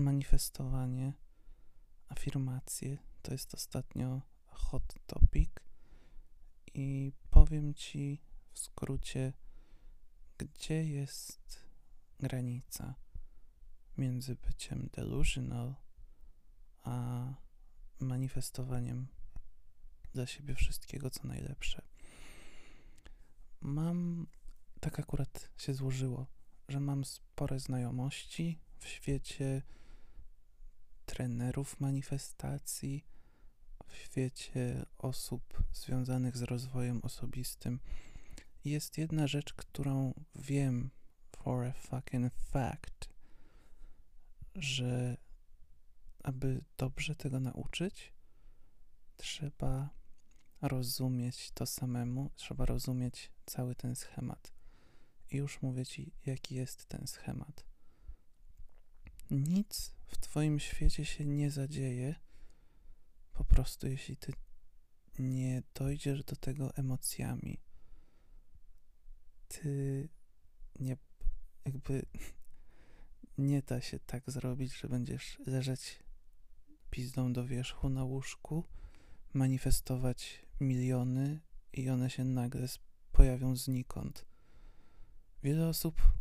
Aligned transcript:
manifestowanie, 0.00 1.12
afirmacje 2.08 2.98
to 3.22 3.32
jest 3.32 3.54
ostatnio 3.54 4.22
hot 4.46 4.94
topic 5.06 5.50
i 6.74 7.12
powiem 7.30 7.74
Ci 7.74 8.22
w 8.52 8.58
skrócie, 8.58 9.32
gdzie 10.38 10.84
jest 10.84 11.64
granica 12.20 12.94
między 13.98 14.36
byciem 14.36 14.88
delusional 14.92 15.74
a 16.82 17.24
manifestowaniem 18.00 19.08
dla 20.12 20.26
siebie 20.26 20.54
wszystkiego, 20.54 21.10
co 21.10 21.28
najlepsze. 21.28 21.82
Mam, 23.60 24.26
tak 24.80 25.00
akurat 25.00 25.50
się 25.56 25.74
złożyło, 25.74 26.26
że 26.68 26.80
mam 26.80 27.04
spore 27.04 27.60
znajomości 27.60 28.58
w 28.78 28.88
świecie 28.88 29.62
trenerów 31.20 31.80
manifestacji, 31.80 33.04
w 33.86 33.96
świecie 33.96 34.86
osób 34.98 35.62
związanych 35.72 36.36
z 36.36 36.42
rozwojem 36.42 37.00
osobistym. 37.02 37.80
Jest 38.64 38.98
jedna 38.98 39.26
rzecz, 39.26 39.54
którą 39.54 40.14
wiem 40.34 40.90
for 41.36 41.64
a 41.64 41.72
fucking 41.72 42.32
fact, 42.34 43.08
że 44.54 45.16
aby 46.22 46.64
dobrze 46.76 47.14
tego 47.14 47.40
nauczyć, 47.40 48.12
trzeba 49.16 49.90
rozumieć 50.62 51.50
to 51.50 51.66
samemu, 51.66 52.30
trzeba 52.36 52.66
rozumieć 52.66 53.30
cały 53.46 53.74
ten 53.74 53.96
schemat. 53.96 54.52
I 55.30 55.36
już 55.36 55.62
mówię 55.62 55.86
ci, 55.86 56.12
jaki 56.26 56.54
jest 56.54 56.86
ten 56.86 57.06
schemat. 57.06 57.64
Nic 59.30 59.99
Twoim 60.30 60.60
świecie 60.60 61.04
się 61.04 61.26
nie 61.26 61.50
zadzieje, 61.50 62.14
po 63.32 63.44
prostu 63.44 63.86
jeśli 63.86 64.16
Ty 64.16 64.32
nie 65.18 65.62
dojdziesz 65.74 66.24
do 66.24 66.36
tego 66.36 66.76
emocjami. 66.76 67.60
Ty 69.48 70.08
nie, 70.80 70.96
jakby 71.64 72.06
nie 73.38 73.62
da 73.62 73.80
się 73.80 73.98
tak 73.98 74.30
zrobić, 74.30 74.76
że 74.80 74.88
będziesz 74.88 75.38
leżeć 75.46 76.02
pizdą 76.90 77.32
do 77.32 77.46
wierzchu 77.46 77.88
na 77.88 78.04
łóżku, 78.04 78.64
manifestować 79.32 80.42
miliony 80.60 81.40
i 81.72 81.90
one 81.90 82.10
się 82.10 82.24
nagle 82.24 82.66
pojawią 83.12 83.56
znikąd. 83.56 84.26
Wiele 85.42 85.68
osób 85.68 86.19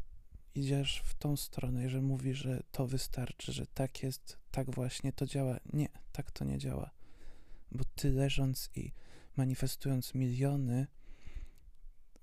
idziesz 0.55 1.01
w 1.05 1.13
tą 1.13 1.37
stronę, 1.37 1.89
że 1.89 2.01
mówi, 2.01 2.33
że 2.33 2.63
to 2.71 2.87
wystarczy, 2.87 3.51
że 3.51 3.67
tak 3.67 4.03
jest, 4.03 4.37
tak 4.51 4.71
właśnie 4.71 5.13
to 5.13 5.25
działa. 5.25 5.59
Nie, 5.73 5.87
tak 6.11 6.31
to 6.31 6.45
nie 6.45 6.57
działa. 6.57 6.91
Bo 7.71 7.83
ty 7.95 8.11
leżąc 8.11 8.69
i 8.75 8.91
manifestując 9.37 10.13
miliony, 10.13 10.87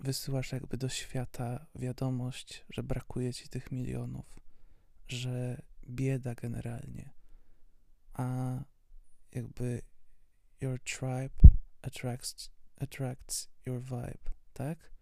wysyłasz 0.00 0.52
jakby 0.52 0.76
do 0.76 0.88
świata 0.88 1.66
wiadomość, 1.74 2.64
że 2.70 2.82
brakuje 2.82 3.34
ci 3.34 3.48
tych 3.48 3.72
milionów, 3.72 4.40
że 5.08 5.62
bieda 5.88 6.34
generalnie. 6.34 7.10
A 8.12 8.58
jakby 9.32 9.82
your 10.60 10.80
tribe 10.80 11.34
attracts, 11.82 12.50
attracts 12.76 13.48
your 13.66 13.82
vibe, 13.82 14.30
tak? 14.52 14.92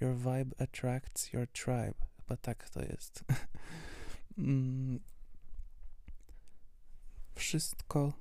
Your 0.00 0.16
vibe 0.16 0.54
attracts 0.58 1.32
your 1.32 1.46
tribe. 1.46 2.07
Chyba 2.28 2.36
tak 2.36 2.70
to 2.70 2.82
jest. 2.82 3.24
Mm. 4.38 5.00
Wszystko, 7.34 8.12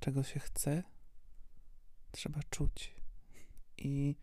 czego 0.00 0.22
się 0.22 0.40
chce, 0.40 0.82
trzeba 2.10 2.40
czuć. 2.50 2.94
I 3.78 4.14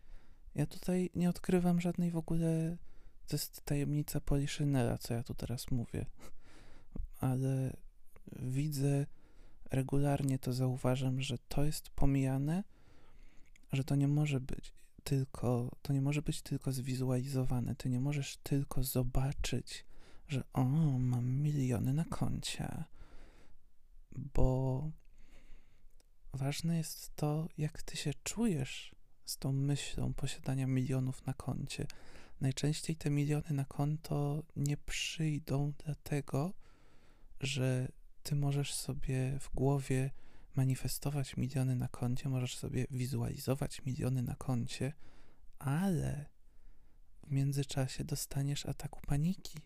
ja 0.54 0.66
tutaj 0.66 1.10
nie 1.14 1.28
odkrywam 1.30 1.80
żadnej 1.80 2.10
w 2.10 2.16
ogóle. 2.16 2.76
To 3.26 3.36
jest 3.36 3.64
tajemnica 3.64 4.20
Poliszynela, 4.20 4.98
co 4.98 5.14
ja 5.14 5.22
tu 5.22 5.34
teraz 5.34 5.70
mówię. 5.70 6.06
Ale 7.20 7.76
widzę 8.36 9.06
regularnie 9.70 10.38
to 10.38 10.52
zauważam, 10.52 11.22
że 11.22 11.38
to 11.38 11.64
jest 11.64 11.90
pomijane, 11.90 12.64
że 13.72 13.84
to 13.84 13.94
nie 13.96 14.08
może 14.08 14.40
być 14.40 14.77
tylko, 15.08 15.70
to 15.82 15.92
nie 15.92 16.00
może 16.00 16.22
być 16.22 16.42
tylko 16.42 16.72
zwizualizowane. 16.72 17.74
Ty 17.74 17.88
nie 17.88 18.00
możesz 18.00 18.36
tylko 18.36 18.82
zobaczyć, 18.82 19.84
że 20.28 20.44
o, 20.52 20.64
mam 20.98 21.26
miliony 21.26 21.92
na 21.92 22.04
koncie, 22.04 22.84
bo 24.12 24.90
ważne 26.32 26.76
jest 26.76 27.16
to, 27.16 27.48
jak 27.58 27.82
ty 27.82 27.96
się 27.96 28.10
czujesz 28.24 28.94
z 29.24 29.38
tą 29.38 29.52
myślą 29.52 30.14
posiadania 30.14 30.66
milionów 30.66 31.26
na 31.26 31.34
koncie. 31.34 31.86
Najczęściej 32.40 32.96
te 32.96 33.10
miliony 33.10 33.50
na 33.50 33.64
konto 33.64 34.42
nie 34.56 34.76
przyjdą 34.76 35.72
dlatego, 35.84 36.52
że 37.40 37.88
ty 38.22 38.36
możesz 38.36 38.74
sobie 38.74 39.38
w 39.40 39.54
głowie 39.54 40.10
manifestować 40.56 41.36
miliony 41.36 41.76
na 41.76 41.88
koncie, 41.88 42.28
możesz 42.28 42.56
sobie 42.56 42.86
wizualizować 42.90 43.84
miliony 43.84 44.22
na 44.22 44.34
koncie, 44.34 44.92
ale 45.58 46.26
w 47.26 47.30
międzyczasie 47.30 48.04
dostaniesz 48.04 48.66
ataku 48.66 49.00
paniki, 49.06 49.58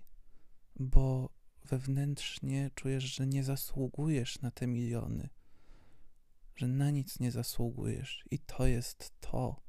bo 0.76 1.30
wewnętrznie 1.64 2.70
czujesz, 2.74 3.04
że 3.04 3.26
nie 3.26 3.44
zasługujesz 3.44 4.40
na 4.40 4.50
te 4.50 4.66
miliony, 4.66 5.28
że 6.56 6.68
na 6.68 6.90
nic 6.90 7.20
nie 7.20 7.30
zasługujesz, 7.30 8.24
i 8.30 8.38
to 8.38 8.66
jest 8.66 9.12
to. 9.20 9.60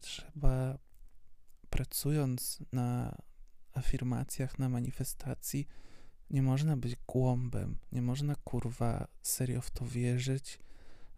Trzeba 0.00 0.78
pracując 1.70 2.58
na 2.72 3.18
afirmacjach, 3.74 4.58
na 4.58 4.68
manifestacji, 4.68 5.68
nie 6.32 6.42
można 6.42 6.76
być 6.76 6.96
głąbem, 7.06 7.78
nie 7.92 8.02
można 8.02 8.34
kurwa 8.34 9.08
serio 9.22 9.60
w 9.60 9.70
to 9.70 9.86
wierzyć, 9.86 10.58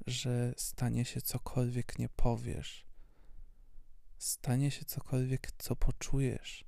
że 0.07 0.55
stanie 0.57 1.05
się 1.05 1.21
cokolwiek 1.21 1.99
nie 1.99 2.09
powiesz. 2.09 2.87
Stanie 4.19 4.71
się 4.71 4.85
cokolwiek, 4.85 5.53
co 5.59 5.77
poczujesz. 5.77 6.65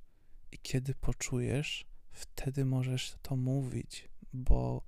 I 0.51 0.57
kiedy 0.57 0.95
poczujesz, 0.95 1.85
wtedy 2.11 2.65
możesz 2.65 3.15
to 3.21 3.35
mówić, 3.35 4.09
bo 4.33 4.81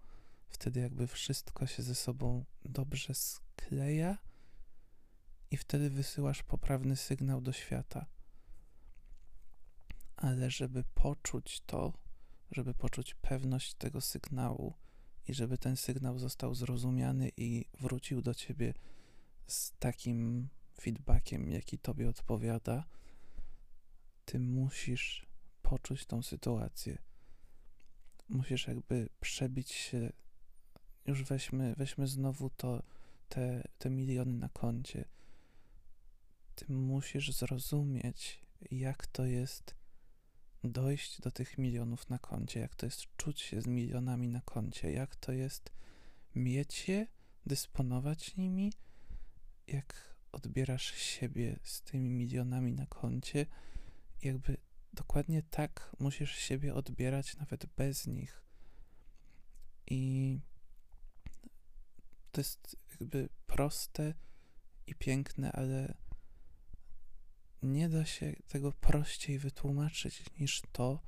wtedy 0.48 0.80
jakby 0.80 1.08
wszystko 1.08 1.68
się 1.68 1.84
ze 1.84 1.96
sobą 1.96 2.46
dobrze 2.66 3.14
skleja 3.14 4.18
i 5.52 5.58
wtedy 5.58 5.90
wysyłasz 5.90 6.44
poprawny 6.44 6.96
sygnał 6.96 7.42
do 7.42 7.52
świata. 7.52 8.06
Ale 10.16 10.52
żeby 10.52 10.84
poczuć 10.84 11.62
to, 11.66 11.94
żeby 12.52 12.74
poczuć 12.74 13.14
pewność 13.14 13.74
tego 13.74 14.02
sygnału 14.02 14.74
i 15.28 15.34
żeby 15.34 15.58
ten 15.58 15.78
sygnał 15.78 16.20
został 16.20 16.56
zrozumiany 16.56 17.32
i 17.38 17.66
wrócił 17.80 18.22
do 18.22 18.34
ciebie 18.34 18.74
z 19.48 19.72
takim 19.80 20.50
feedbackiem, 20.82 21.50
jaki 21.50 21.80
tobie 21.80 22.10
odpowiada, 22.10 22.86
ty 24.26 24.40
musisz 24.40 25.26
poczuć 25.62 26.06
tą 26.06 26.22
sytuację. 26.22 26.98
Musisz 28.30 28.68
jakby 28.68 29.10
przebić 29.20 29.72
się. 29.72 30.12
Już 31.06 31.24
weźmy, 31.24 31.76
weźmy 31.78 32.08
znowu 32.08 32.50
to, 32.50 32.84
te, 33.30 33.64
te 33.78 33.90
miliony 33.90 34.34
na 34.34 34.50
koncie. 34.50 35.06
Ty 36.56 36.72
musisz 36.72 37.32
zrozumieć, 37.32 38.42
jak 38.72 39.08
to 39.08 39.26
jest 39.26 39.79
dojść 40.64 41.22
do 41.22 41.32
tych 41.32 41.58
milionów 41.58 42.10
na 42.10 42.20
koncie, 42.20 42.60
jak 42.60 42.76
to 42.76 42.86
jest 42.86 43.06
czuć 43.18 43.42
się 43.42 43.62
z 43.62 43.68
milionami 43.68 44.28
na 44.28 44.42
koncie, 44.42 44.92
jak 44.92 45.16
to 45.16 45.32
jest 45.32 45.72
mieć 46.36 46.88
je, 46.90 47.08
dysponować 47.46 48.38
nimi, 48.38 48.74
jak 49.68 50.16
odbierasz 50.32 50.94
siebie 50.96 51.60
z 51.64 51.82
tymi 51.82 52.10
milionami 52.10 52.74
na 52.74 52.86
koncie, 52.86 53.46
jakby 54.22 54.58
dokładnie 54.94 55.44
tak 55.44 55.96
musisz 56.00 56.36
siebie 56.36 56.74
odbierać 56.74 57.38
nawet 57.38 57.66
bez 57.66 58.08
nich. 58.08 58.44
I 59.88 60.40
to 62.32 62.42
jest 62.42 62.78
jakby 62.92 63.30
proste 63.48 64.14
i 64.88 64.96
piękne, 64.96 65.52
ale 65.52 65.94
nie 67.64 67.90
da 67.90 68.06
się 68.06 68.34
tego 68.48 68.72
prościej 68.72 69.40
wytłumaczyć 69.40 70.24
niż 70.40 70.62
to, 70.72 71.00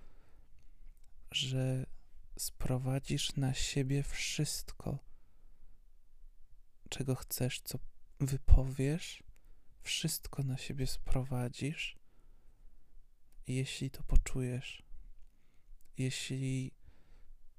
że 1.31 1.85
sprowadzisz 2.37 3.35
na 3.35 3.53
siebie 3.53 4.03
wszystko, 4.03 4.99
czego 6.89 7.15
chcesz, 7.15 7.61
co 7.61 7.79
wypowiesz, 8.19 9.23
wszystko 9.81 10.43
na 10.43 10.57
siebie 10.57 10.87
sprowadzisz, 10.87 11.97
jeśli 13.47 13.91
to 13.91 14.03
poczujesz. 14.03 14.83
Jeśli 15.97 16.71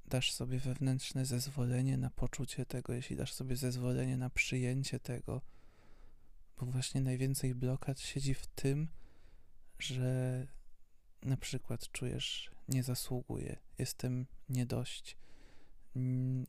dasz 0.07 0.33
sobie 0.33 0.59
wewnętrzne 0.59 1.27
zezwolenie 1.27 1.99
na 1.99 2.11
poczucie 2.11 2.67
tego, 2.67 2.93
jeśli 2.93 3.17
dasz 3.17 3.33
sobie 3.33 3.57
zezwolenie 3.57 4.17
na 4.17 4.31
przyjęcie 4.31 5.01
tego, 5.01 5.43
właśnie 6.67 7.01
najwięcej 7.01 7.55
blokad 7.55 8.01
siedzi 8.01 8.35
w 8.35 8.47
tym, 8.47 8.89
że 9.79 10.47
na 11.23 11.37
przykład 11.37 11.93
czujesz, 11.93 12.51
nie 12.69 12.83
zasługuję, 12.83 13.57
jestem 13.79 14.27
nie 14.49 14.67
dość, 14.67 15.17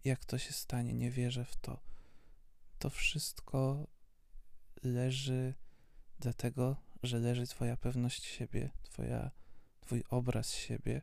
jak 0.04 0.26
to 0.26 0.38
się 0.38 0.54
stanie, 0.54 0.94
nie 0.94 1.12
wierzę 1.12 1.46
w 1.46 1.56
to. 1.56 1.80
To 2.80 2.90
wszystko 2.90 3.88
leży 4.84 5.54
dlatego, 6.20 6.78
że 7.04 7.20
leży 7.20 7.48
Twoja 7.48 7.78
pewność 7.78 8.26
siebie, 8.26 8.72
twoja, 8.84 9.32
Twój 9.82 10.04
obraz 10.10 10.54
siebie, 10.54 11.02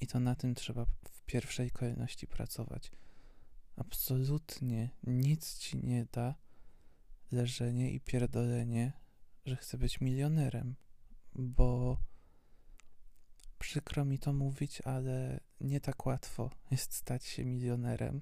i 0.00 0.06
to 0.06 0.20
na 0.20 0.34
tym 0.34 0.54
trzeba 0.54 0.84
w 0.84 1.22
pierwszej 1.26 1.70
kolejności 1.70 2.26
pracować. 2.26 2.92
Absolutnie 3.76 4.90
nic 5.04 5.58
ci 5.58 5.76
nie 5.76 6.06
da 6.12 6.34
leżenie 7.32 7.90
i 7.90 8.00
pierdolenie, 8.00 8.92
że 9.46 9.56
chcę 9.56 9.78
być 9.78 10.00
milionerem, 10.00 10.76
bo 11.34 11.98
przykro 13.58 14.04
mi 14.04 14.18
to 14.18 14.32
mówić, 14.32 14.80
ale 14.80 15.40
nie 15.60 15.80
tak 15.80 16.06
łatwo 16.06 16.50
jest 16.70 16.94
stać 16.94 17.24
się 17.24 17.44
milionerem. 17.44 18.20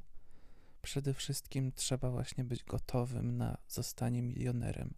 Przede 0.82 1.14
wszystkim 1.14 1.72
trzeba 1.72 2.10
właśnie 2.10 2.44
być 2.44 2.64
gotowym 2.64 3.36
na 3.36 3.58
zostanie 3.68 4.22
milionerem, 4.22 4.94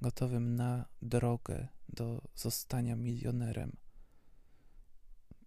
gotowym 0.00 0.56
na 0.56 0.88
drogę 1.02 1.68
do 1.88 2.22
zostania 2.34 2.96
milionerem. 2.96 3.76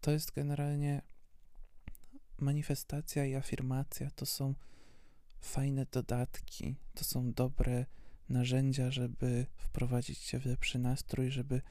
To 0.02 0.12
jest 0.12 0.32
generalnie 0.32 1.02
manifestacja 2.38 3.26
i 3.26 3.36
afirmacja 3.36 4.10
to 4.12 4.26
są 4.26 4.54
fajne 5.44 5.86
dodatki, 5.86 6.76
to 6.94 7.04
są 7.04 7.34
dobre 7.34 7.86
narzędzia, 8.30 8.92
żeby 8.92 9.46
wprowadzić 9.56 10.20
cię 10.20 10.40
w 10.40 10.46
lepszy 10.46 10.80
nastrój, 10.80 11.32
żeby 11.32 11.62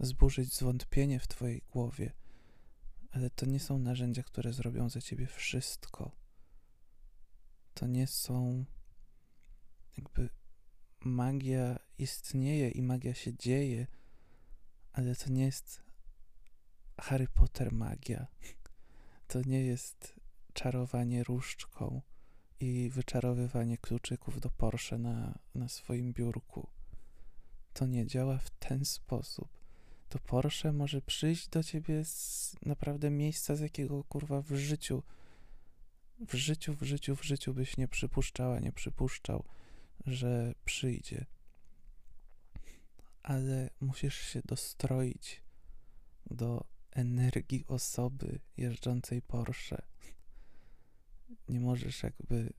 zburzyć 0.00 0.54
zwątpienie 0.54 1.20
w 1.20 1.28
twojej 1.28 1.62
głowie. 1.72 2.12
Ale 3.10 3.30
to 3.30 3.46
nie 3.46 3.60
są 3.60 3.78
narzędzia, 3.78 4.22
które 4.22 4.52
zrobią 4.52 4.88
za 4.88 5.00
ciebie 5.00 5.26
wszystko. 5.26 6.10
To 7.74 7.86
nie 7.86 8.06
są 8.06 8.64
jakby 9.96 10.28
magia 11.00 11.78
istnieje 11.98 12.70
i 12.70 12.82
magia 12.82 13.14
się 13.14 13.36
dzieje, 13.36 13.86
ale 14.92 15.16
to 15.16 15.30
nie 15.30 15.44
jest 15.44 15.82
Harry 17.00 17.28
Potter 17.28 17.72
magia. 17.72 18.26
To 19.26 19.42
nie 19.42 19.60
jest 19.64 20.20
czarowanie 20.52 21.24
różdżką 21.24 22.02
i 22.60 22.90
wyczarowywanie 22.90 23.78
kluczyków 23.78 24.40
do 24.40 24.50
Porsche 24.50 24.98
na, 24.98 25.38
na 25.54 25.68
swoim 25.68 26.12
biurku. 26.12 26.68
To 27.72 27.86
nie 27.86 28.06
działa 28.06 28.38
w 28.38 28.50
ten 28.50 28.84
sposób. 28.84 29.48
To 30.08 30.18
Porsche 30.18 30.72
może 30.72 31.02
przyjść 31.02 31.48
do 31.48 31.62
ciebie 31.62 32.04
z 32.04 32.56
naprawdę 32.66 33.10
miejsca, 33.10 33.56
z 33.56 33.60
jakiego 33.60 34.04
kurwa 34.04 34.42
w 34.42 34.54
życiu, 34.54 35.02
w 36.28 36.34
życiu, 36.34 36.74
w 36.74 36.82
życiu, 36.82 37.16
w 37.16 37.24
życiu 37.24 37.54
byś 37.54 37.76
nie 37.76 37.88
przypuszczała, 37.88 38.60
nie 38.60 38.72
przypuszczał, 38.72 39.44
że 40.06 40.54
przyjdzie. 40.64 41.26
Ale 43.22 43.70
musisz 43.80 44.20
się 44.20 44.42
dostroić 44.44 45.42
do 46.30 46.64
energii 46.90 47.64
osoby 47.66 48.40
jeżdżącej 48.56 49.22
Porsche. 49.22 49.82
Nie 51.48 51.60
możesz 51.60 52.02
jakby 52.02 52.52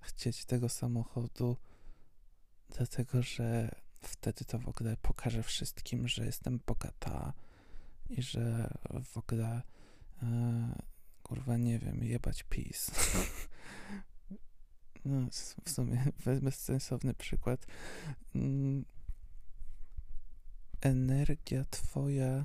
chcieć 0.00 0.44
tego 0.44 0.68
samochodu, 0.68 1.56
dlatego 2.76 3.22
że 3.22 3.74
wtedy 4.00 4.44
to 4.44 4.58
w 4.58 4.68
ogóle 4.68 4.96
pokaże 4.96 5.42
wszystkim, 5.42 6.08
że 6.08 6.26
jestem 6.26 6.60
bogata 6.66 7.32
i 8.08 8.22
że 8.22 8.70
w 9.04 9.18
ogóle 9.18 9.62
e, 10.22 10.82
kurwa 11.22 11.56
nie 11.56 11.78
wiem, 11.78 12.04
jebać 12.04 12.42
PiS. 12.42 12.90
no, 15.04 15.28
w 15.64 15.70
sumie 15.70 16.04
bezsensowny 16.42 17.14
przykład. 17.14 17.66
Mm, 18.34 18.84
energia 20.80 21.64
twoja 21.70 22.44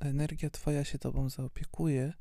energia 0.00 0.50
twoja 0.50 0.84
się 0.84 0.98
tobą 0.98 1.28
zaopiekuje, 1.28 2.12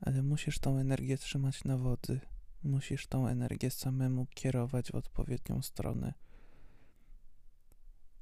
ale 0.00 0.22
musisz 0.22 0.58
tą 0.58 0.78
energię 0.78 1.18
trzymać 1.18 1.64
na 1.64 1.76
wody. 1.76 2.20
Musisz 2.64 3.06
tą 3.06 3.28
energię 3.28 3.70
samemu 3.70 4.26
kierować 4.26 4.92
w 4.92 4.94
odpowiednią 4.94 5.62
stronę. 5.62 6.14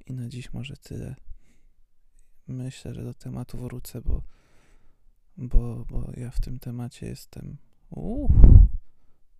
I 0.07 0.13
na 0.13 0.29
dziś 0.29 0.53
może 0.53 0.77
tyle. 0.77 1.15
Myślę, 2.47 2.93
że 2.93 3.03
do 3.03 3.13
tematu 3.13 3.57
wrócę, 3.57 4.01
bo, 4.01 4.23
bo, 5.37 5.85
bo 5.85 6.11
ja 6.17 6.31
w 6.31 6.41
tym 6.41 6.59
temacie 6.59 7.07
jestem. 7.07 7.57
Uff, 7.89 8.31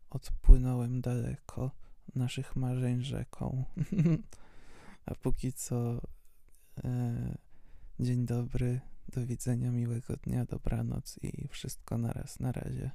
odpłynąłem 0.10 1.02
daleko 1.02 1.72
naszych 2.16 2.56
marzeń 2.56 3.04
rzeką. 3.04 3.66
A 5.06 5.16
póki 5.16 5.54
co, 5.54 6.02
e, 6.84 7.38
dzień 8.00 8.26
dobry, 8.26 8.80
do 9.08 9.26
widzenia, 9.26 9.72
miłego 9.72 10.18
dnia, 10.18 10.46
dobranoc 10.46 11.20
i 11.24 11.48
wszystko 11.48 11.98
naraz. 11.98 12.40
Na 12.40 12.52
razie. 12.52 12.92